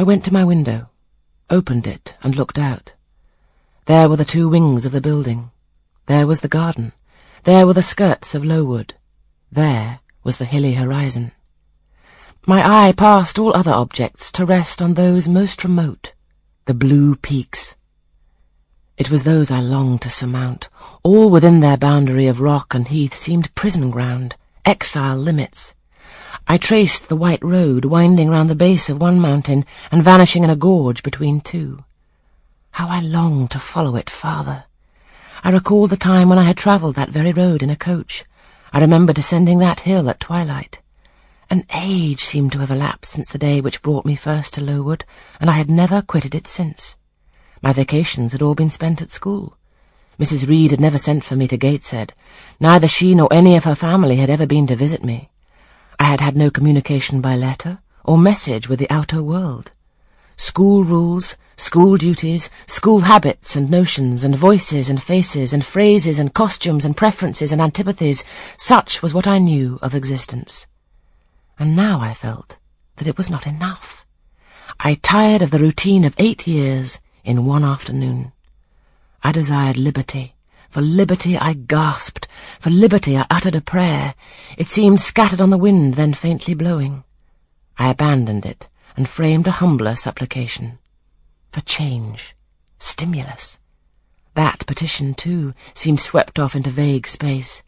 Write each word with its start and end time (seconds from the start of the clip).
I 0.00 0.02
went 0.02 0.24
to 0.24 0.32
my 0.32 0.44
window, 0.44 0.88
opened 1.50 1.86
it, 1.86 2.16
and 2.22 2.34
looked 2.34 2.58
out. 2.58 2.94
There 3.84 4.08
were 4.08 4.16
the 4.16 4.24
two 4.24 4.48
wings 4.48 4.86
of 4.86 4.92
the 4.92 5.00
building. 5.02 5.50
There 6.06 6.26
was 6.26 6.40
the 6.40 6.48
garden. 6.48 6.94
There 7.44 7.66
were 7.66 7.74
the 7.74 7.82
skirts 7.82 8.34
of 8.34 8.42
Lowood. 8.42 8.94
There 9.52 10.00
was 10.24 10.38
the 10.38 10.46
hilly 10.46 10.72
horizon. 10.72 11.32
My 12.46 12.88
eye 12.88 12.92
passed 12.92 13.38
all 13.38 13.54
other 13.54 13.72
objects 13.72 14.32
to 14.32 14.46
rest 14.46 14.80
on 14.80 14.94
those 14.94 15.28
most 15.28 15.64
remote, 15.64 16.14
the 16.64 16.72
blue 16.72 17.14
peaks. 17.14 17.76
It 18.96 19.10
was 19.10 19.24
those 19.24 19.50
I 19.50 19.60
longed 19.60 20.00
to 20.00 20.08
surmount. 20.08 20.70
All 21.02 21.28
within 21.28 21.60
their 21.60 21.76
boundary 21.76 22.26
of 22.26 22.40
rock 22.40 22.72
and 22.72 22.88
heath 22.88 23.14
seemed 23.14 23.54
prison 23.54 23.90
ground, 23.90 24.36
exile 24.64 25.18
limits. 25.18 25.74
I 26.46 26.56
traced 26.56 27.08
the 27.08 27.16
white 27.16 27.42
road 27.44 27.84
winding 27.84 28.28
round 28.28 28.50
the 28.50 28.54
base 28.54 28.90
of 28.90 29.00
one 29.00 29.20
mountain 29.20 29.64
and 29.92 30.02
vanishing 30.02 30.44
in 30.44 30.50
a 30.50 30.56
gorge 30.56 31.02
between 31.02 31.40
two. 31.40 31.84
How 32.72 32.88
I 32.88 33.00
longed 33.00 33.50
to 33.52 33.58
follow 33.58 33.96
it 33.96 34.10
farther. 34.10 34.64
I 35.42 35.50
recalled 35.50 35.90
the 35.90 35.96
time 35.96 36.28
when 36.28 36.38
I 36.38 36.44
had 36.44 36.56
travelled 36.56 36.96
that 36.96 37.10
very 37.10 37.32
road 37.32 37.62
in 37.62 37.70
a 37.70 37.76
coach. 37.76 38.24
I 38.72 38.80
remember 38.80 39.12
descending 39.12 39.58
that 39.60 39.80
hill 39.80 40.10
at 40.10 40.20
twilight. 40.20 40.80
An 41.48 41.64
age 41.74 42.20
seemed 42.20 42.52
to 42.52 42.58
have 42.58 42.70
elapsed 42.70 43.12
since 43.12 43.30
the 43.30 43.38
day 43.38 43.60
which 43.60 43.82
brought 43.82 44.06
me 44.06 44.14
first 44.14 44.54
to 44.54 44.60
Lowood, 44.60 45.04
and 45.40 45.50
I 45.50 45.54
had 45.54 45.70
never 45.70 46.02
quitted 46.02 46.34
it 46.34 46.46
since. 46.46 46.96
My 47.62 47.72
vacations 47.72 48.32
had 48.32 48.42
all 48.42 48.54
been 48.54 48.70
spent 48.70 49.00
at 49.02 49.10
school. 49.10 49.56
Mrs. 50.18 50.46
Reed 50.46 50.70
had 50.70 50.80
never 50.80 50.98
sent 50.98 51.24
for 51.24 51.34
me 51.34 51.48
to 51.48 51.56
Gateshead. 51.56 52.12
Neither 52.60 52.86
she 52.86 53.14
nor 53.14 53.32
any 53.32 53.56
of 53.56 53.64
her 53.64 53.74
family 53.74 54.16
had 54.16 54.30
ever 54.30 54.46
been 54.46 54.66
to 54.66 54.76
visit 54.76 55.02
me. 55.02 55.29
I 56.00 56.04
had 56.04 56.22
had 56.22 56.34
no 56.34 56.50
communication 56.50 57.20
by 57.20 57.36
letter 57.36 57.80
or 58.04 58.16
message 58.16 58.70
with 58.70 58.78
the 58.78 58.88
outer 58.88 59.22
world. 59.22 59.72
School 60.38 60.82
rules, 60.82 61.36
school 61.58 61.98
duties, 61.98 62.48
school 62.66 63.00
habits 63.00 63.54
and 63.54 63.70
notions 63.70 64.24
and 64.24 64.34
voices 64.34 64.88
and 64.88 65.02
faces 65.02 65.52
and 65.52 65.62
phrases 65.62 66.18
and 66.18 66.32
costumes 66.32 66.86
and 66.86 66.96
preferences 66.96 67.52
and 67.52 67.60
antipathies, 67.60 68.24
such 68.56 69.02
was 69.02 69.12
what 69.12 69.26
I 69.26 69.36
knew 69.36 69.78
of 69.82 69.94
existence. 69.94 70.66
And 71.58 71.76
now 71.76 72.00
I 72.00 72.14
felt 72.14 72.56
that 72.96 73.06
it 73.06 73.18
was 73.18 73.28
not 73.28 73.46
enough. 73.46 74.06
I 74.80 74.94
tired 74.94 75.42
of 75.42 75.50
the 75.50 75.58
routine 75.58 76.04
of 76.04 76.14
eight 76.16 76.46
years 76.46 76.98
in 77.24 77.44
one 77.44 77.62
afternoon. 77.62 78.32
I 79.22 79.32
desired 79.32 79.76
liberty, 79.76 80.34
for 80.70 80.80
liberty 80.80 81.36
I 81.36 81.52
gasped. 81.52 82.28
For 82.60 82.70
liberty 82.70 83.16
I 83.16 83.26
uttered 83.28 83.56
a 83.56 83.60
prayer. 83.60 84.14
It 84.56 84.68
seemed 84.68 85.00
scattered 85.00 85.40
on 85.40 85.50
the 85.50 85.58
wind, 85.58 85.94
then 85.94 86.14
faintly 86.14 86.54
blowing. 86.54 87.04
I 87.76 87.90
abandoned 87.90 88.46
it 88.46 88.68
and 88.96 89.08
framed 89.08 89.46
a 89.46 89.52
humbler 89.52 89.96
supplication. 89.96 90.78
For 91.52 91.60
change. 91.60 92.36
Stimulus. 92.78 93.58
That 94.34 94.64
petition, 94.66 95.14
too, 95.14 95.54
seemed 95.74 96.00
swept 96.00 96.38
off 96.38 96.54
into 96.54 96.70
vague 96.70 97.06
space. 97.06 97.62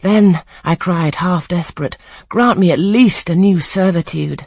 Then 0.00 0.42
I 0.62 0.74
cried, 0.74 1.16
half 1.16 1.48
desperate, 1.48 1.96
grant 2.28 2.58
me 2.58 2.70
at 2.70 2.78
least 2.78 3.30
a 3.30 3.34
new 3.34 3.58
servitude. 3.58 4.46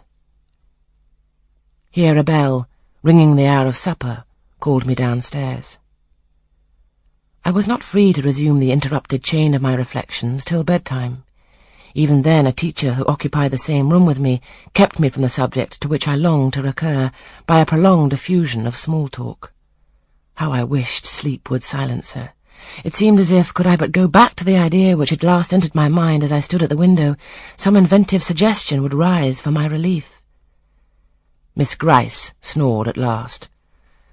Here 1.89 2.17
a 2.17 2.23
bell, 2.23 2.69
ringing 3.01 3.35
the 3.35 3.47
hour 3.47 3.65
of 3.65 3.75
supper, 3.75 4.25
called 4.59 4.85
me 4.85 4.93
downstairs. 4.93 5.79
I 7.47 7.51
was 7.51 7.65
not 7.65 7.81
free 7.81 8.11
to 8.11 8.21
resume 8.21 8.59
the 8.59 8.73
interrupted 8.73 9.23
chain 9.23 9.53
of 9.53 9.61
my 9.61 9.73
reflections 9.73 10.43
till 10.43 10.65
bedtime. 10.65 11.23
Even 11.93 12.23
then 12.23 12.45
a 12.45 12.51
teacher 12.51 12.91
who 12.91 13.05
occupied 13.05 13.51
the 13.51 13.57
same 13.57 13.89
room 13.89 14.05
with 14.05 14.19
me 14.19 14.41
kept 14.73 14.99
me 14.99 15.07
from 15.07 15.21
the 15.21 15.29
subject 15.29 15.79
to 15.79 15.87
which 15.87 16.09
I 16.09 16.15
longed 16.15 16.51
to 16.55 16.61
recur 16.61 17.09
by 17.45 17.61
a 17.61 17.65
prolonged 17.65 18.11
effusion 18.11 18.67
of 18.67 18.75
small 18.75 19.07
talk. 19.07 19.53
How 20.35 20.51
I 20.51 20.65
wished 20.65 21.05
sleep 21.05 21.49
would 21.49 21.63
silence 21.63 22.11
her. 22.11 22.33
It 22.83 22.97
seemed 22.97 23.17
as 23.17 23.31
if, 23.31 23.53
could 23.53 23.65
I 23.65 23.77
but 23.77 23.93
go 23.93 24.09
back 24.09 24.35
to 24.35 24.43
the 24.43 24.57
idea 24.57 24.97
which 24.97 25.11
had 25.11 25.23
last 25.23 25.53
entered 25.53 25.73
my 25.73 25.87
mind 25.87 26.25
as 26.25 26.33
I 26.33 26.41
stood 26.41 26.63
at 26.63 26.69
the 26.69 26.75
window, 26.75 27.15
some 27.55 27.77
inventive 27.77 28.23
suggestion 28.23 28.83
would 28.83 28.93
rise 28.93 29.39
for 29.39 29.51
my 29.51 29.67
relief. 29.67 30.21
Miss 31.55 31.75
Gryce 31.75 32.33
snored 32.41 32.89
at 32.89 32.97
last. 32.97 33.47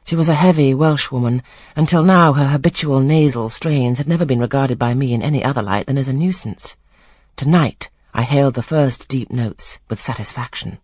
She 0.07 0.17
was 0.17 0.29
a 0.29 0.35
heavy 0.35 0.75
Welsh 0.75 1.09
Welshwoman. 1.09 1.43
Until 1.75 2.03
now 2.03 2.35
her 2.35 2.49
habitual 2.49 3.01
nasal 3.01 3.49
strains 3.49 3.97
had 3.97 4.07
never 4.07 4.27
been 4.27 4.39
regarded 4.39 4.79
by 4.79 4.93
me 4.93 5.15
in 5.15 5.23
any 5.23 5.43
other 5.43 5.63
light 5.63 5.87
than 5.87 5.97
as 5.97 6.09
a 6.09 6.13
nuisance. 6.13 6.77
Tonight 7.37 7.89
I 8.13 8.23
hailed 8.23 8.53
the 8.53 8.63
first 8.63 9.09
deep 9.09 9.31
notes 9.31 9.81
with 9.89 9.99
satisfaction. 9.99 10.77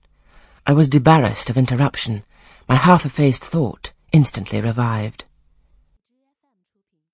I 0.67 0.73
was 0.73 0.89
debarrassed 0.89 1.51
of 1.51 1.59
interruption. 1.59 2.23
My 2.67 2.77
half-effaced 2.77 3.45
thought 3.45 3.93
instantly 4.11 4.63
revived. 4.63 5.27